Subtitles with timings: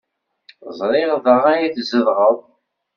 [0.79, 2.37] Ẓriɣ da ay tzedɣeḍ.